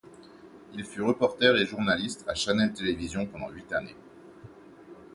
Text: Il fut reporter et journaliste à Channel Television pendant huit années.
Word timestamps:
Il 0.73 0.83
fut 0.83 1.03
reporter 1.03 1.55
et 1.57 1.65
journaliste 1.67 2.25
à 2.27 2.33
Channel 2.33 2.73
Television 2.73 3.27
pendant 3.27 3.49
huit 3.51 3.71
années. 3.71 3.93